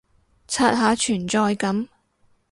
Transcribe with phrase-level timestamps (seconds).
[0.49, 1.87] 刷下存在感